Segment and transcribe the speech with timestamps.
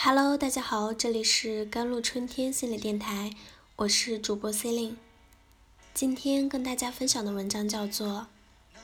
[0.00, 3.32] Hello，大家好，这里是甘露春天心理电台，
[3.74, 4.94] 我是主播 C Lin。
[5.92, 8.28] 今天跟大家分享的文章叫做《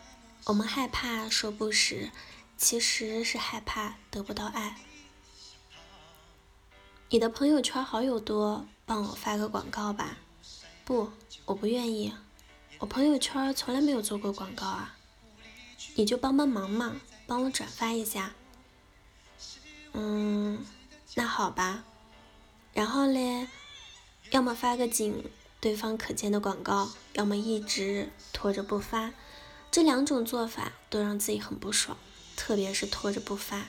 [0.47, 2.11] 我们害怕说不时，
[2.57, 4.77] 其实是害怕得不到爱》。
[7.11, 10.19] 你的朋友圈好友多，帮我发个广告吧。
[10.85, 11.13] 不，
[11.45, 12.13] 我不愿意，
[12.81, 14.97] 我朋友圈从来没有做过广告啊。
[15.95, 18.35] 你就帮帮忙嘛，帮我转发一下。
[19.93, 20.67] 嗯，
[21.15, 21.85] 那好吧。
[22.73, 23.49] 然后嘞，
[24.31, 25.25] 要么发个仅
[25.61, 29.13] 对方可见的广告，要么一直拖着不发。
[29.71, 31.97] 这两种做法都让自己很不爽，
[32.37, 33.65] 特别是拖着不发，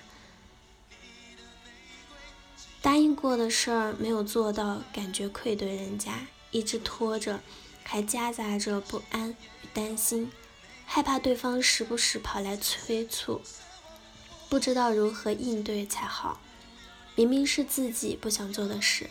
[2.81, 7.39] 答应过的事儿没有做到，感觉愧对人家，一直拖着，
[7.83, 10.31] 还夹杂着不安与担心。
[10.85, 13.41] 害怕对方时不时跑来催促，
[14.47, 16.39] 不知道如何应对才好。
[17.15, 19.09] 明明是自己不想做的事，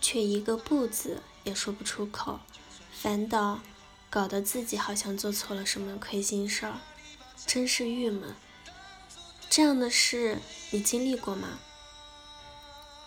[0.00, 2.40] 却一个不字也说不出口，
[2.92, 3.60] 反倒
[4.10, 6.80] 搞得自己好像做错了什么亏心事儿，
[7.46, 8.34] 真是郁闷。
[9.48, 10.38] 这样的事
[10.70, 11.60] 你经历过吗？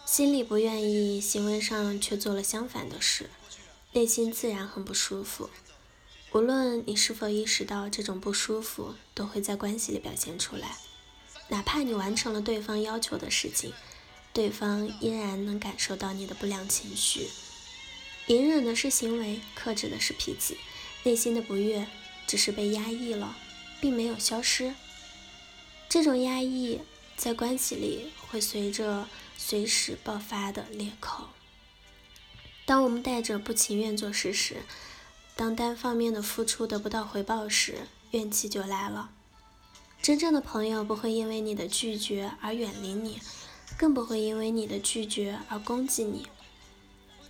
[0.06, 3.30] 心里不愿意，行为上却做了相反的事，
[3.94, 5.50] 内心自然很不舒服。
[6.32, 10.78] 无论你是否意识到这种不舒服，都会在关系里表现出来。
[11.50, 13.74] 哪怕你完成了对方要求的事情，
[14.34, 17.30] 对方依然能感受到你的不良情绪。
[18.28, 20.58] 隐忍的是行为，克制的是脾气，
[21.04, 21.88] 内心的不悦
[22.26, 23.38] 只是被压抑了，
[23.80, 24.74] 并没有消失。
[25.88, 26.82] 这种压抑
[27.16, 31.30] 在关系里会随着随时爆发的裂口。
[32.66, 34.64] 当我们带着不情愿做事时，
[35.36, 39.12] 当单方面的付出得不到回报时，怨气就来了。
[40.02, 43.22] 真正的朋友不会因为你的拒绝而远离你，
[43.78, 46.28] 更不会因为你的拒绝而攻击你。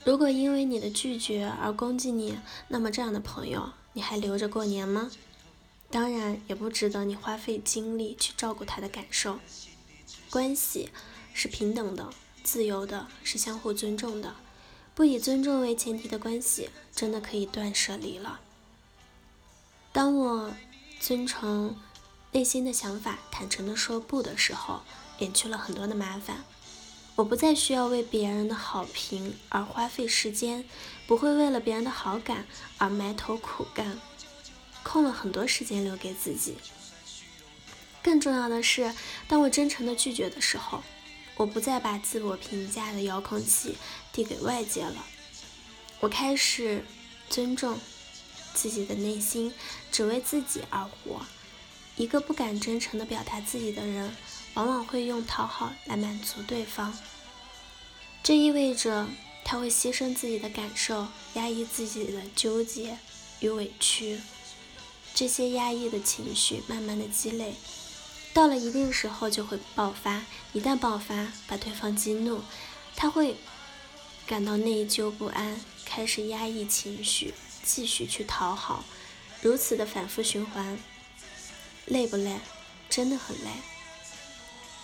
[0.05, 5.09] 如果因为你的拒绝而攻击你，那么这样的朋友你还留着过年吗？
[5.89, 9.39] 当然也不值得你花费精力去照顾他的感受。
[10.29, 10.89] 关系
[11.33, 12.09] 是平等的、
[12.43, 14.35] 自由的，是相互尊重的。
[14.95, 18.41] 不以尊重为前提的关系，真的可以断舍离了。
[19.91, 20.53] 当我
[20.99, 21.75] 遵从
[22.33, 24.81] 内心的想法，坦诚的说不的时候，
[25.17, 26.43] 免去了很多的麻烦。
[27.15, 30.65] 我不再需要为别人的好评而花费时间，
[31.07, 32.45] 不会为了别人的好感
[32.79, 33.99] 而埋头苦干，
[34.81, 36.57] 空了很多时间留给自己。
[38.01, 38.93] 更重要的是，
[39.27, 40.83] 当我真诚的拒绝的时候。
[41.35, 43.75] 我不再把自我评价的遥控器
[44.11, 45.03] 递给外界了，
[45.99, 46.85] 我开始
[47.27, 47.79] 尊重
[48.53, 49.51] 自己的内心，
[49.91, 51.25] 只为自己而活。
[51.95, 54.15] 一个不敢真诚的表达自己的人，
[54.55, 56.97] 往往会用讨好来满足对方，
[58.23, 59.07] 这意味着
[59.45, 62.97] 他会牺牲自己的感受，压抑自己的纠结
[63.41, 64.19] 与委屈，
[65.13, 67.55] 这些压抑的情绪慢慢的积累。
[68.33, 72.41] 到了一定时候就会爆发，一旦爆发，把对方激怒，
[72.95, 73.35] 他会
[74.25, 78.83] 感到内疚不安，开始压抑情绪，继续去讨好，
[79.43, 80.79] 如此的反复循环，
[81.85, 82.39] 累不累？
[82.89, 83.49] 真的很累。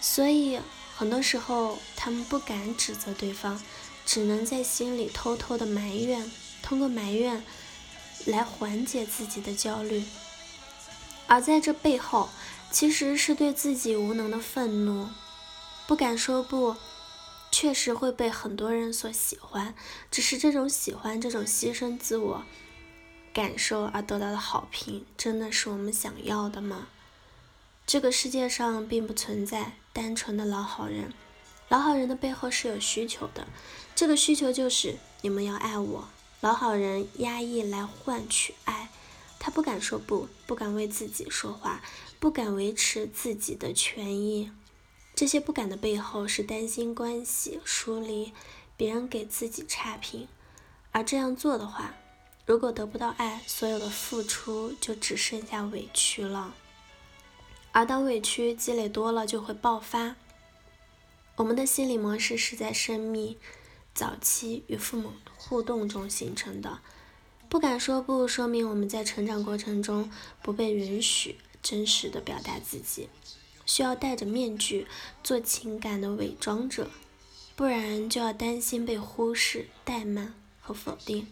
[0.01, 0.59] 所以
[0.95, 3.61] 很多时候他们不敢指责对方，
[4.05, 7.43] 只能在心里偷偷的埋怨，通过埋怨
[8.25, 10.03] 来缓解自己的焦虑，
[11.27, 12.29] 而在这背后。
[12.71, 15.09] 其实是对自己无能的愤怒，
[15.87, 16.75] 不敢说不，
[17.51, 19.73] 确实会被很多人所喜欢。
[20.11, 22.43] 只是这种喜欢，这种牺牲自我
[23.33, 26.87] 感受而得到的好评，真的是我们想要的吗？
[27.85, 31.13] 这个世界上并不存在单纯的老好人，
[31.69, 33.47] 老好人的背后是有需求的，
[33.95, 36.09] 这个需求就是你们要爱我。
[36.41, 38.89] 老好人压抑来换取爱。
[39.39, 41.81] 他不敢说不，不敢为自己说话，
[42.19, 44.51] 不敢维持自己的权益。
[45.15, 48.33] 这些不敢的背后是担心关系疏离，
[48.75, 50.27] 别人给自己差评。
[50.91, 51.93] 而这样做的话，
[52.49, 56.55] 如果得不到爱，所有的付出就只剩下委屈了。
[57.71, 60.15] 而当委屈积累多了，就会爆发。
[61.35, 63.37] 我们的心理模式是在生命
[63.93, 66.79] 早期与父母互动中形成的。
[67.47, 70.11] 不敢说不，说明我们在成长过程中
[70.41, 73.09] 不被允许真实的表达自己，
[73.67, 74.87] 需要戴着面具
[75.23, 76.89] 做情感的伪装者，
[77.55, 81.27] 不然就要担心被忽视、怠慢和否定。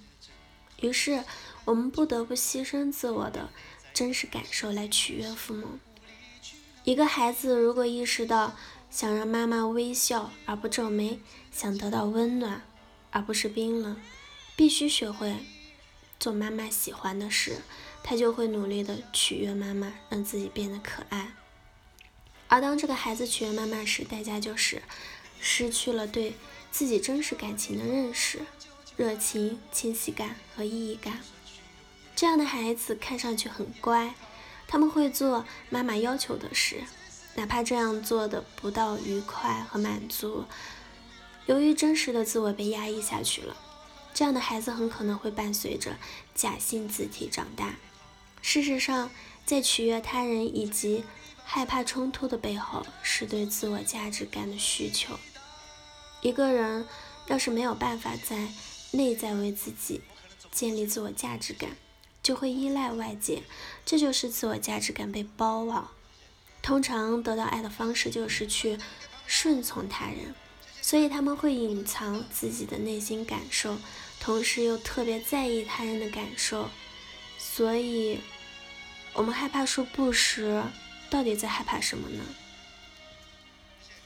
[0.81, 1.23] 于是
[1.65, 3.49] 我们不得不牺牲自我的
[3.93, 5.79] 真实感受来取悦父母。
[6.83, 8.55] 一个孩子如果意识到
[8.89, 11.19] 想让妈妈微笑而不皱眉，
[11.51, 12.61] 想得到温暖
[13.11, 13.99] 而不是冰冷，
[14.55, 15.35] 必须学会
[16.19, 17.57] 做妈妈喜欢的事，
[18.01, 21.33] 他就会努力的取悦妈妈，让自己变得可爱。
[22.47, 24.81] 而当这个孩子取悦妈妈时，代价就是
[25.41, 26.35] 失去了对
[26.71, 28.39] 自己真实感情的认识、
[28.97, 31.19] 热情、清晰感和意义感。
[32.15, 34.15] 这样的孩子看上去很乖，
[34.67, 36.81] 他们会做妈妈要求的事，
[37.35, 40.45] 哪怕这样做的不到愉快和满足。
[41.45, 43.55] 由于真实的自我被压抑下去了，
[44.15, 45.95] 这样的孩子很可能会伴随着
[46.33, 47.75] 假性自体长大。
[48.41, 49.11] 事实上，
[49.45, 51.05] 在取悦他人以及
[51.45, 55.19] 害怕冲突的背后，是对自我价值感的需求。
[56.21, 56.87] 一个人
[57.27, 58.47] 要是没有办法在
[58.91, 60.01] 内在为自己
[60.51, 61.77] 建立自我价值感，
[62.21, 63.43] 就会依赖外界，
[63.85, 65.91] 这就是自我价值感被包网。
[66.61, 68.77] 通常得到爱的方式就是去
[69.25, 70.35] 顺从他人，
[70.81, 73.77] 所以他们会隐藏自己的内心感受，
[74.19, 76.69] 同时又特别在意他人的感受。
[77.37, 78.19] 所以，
[79.13, 80.63] 我们害怕说不时。
[81.09, 82.21] 到底在害怕什么呢？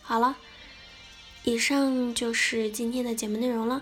[0.03, 0.37] 好了，
[1.43, 3.81] 以上就是今天的节目内容了。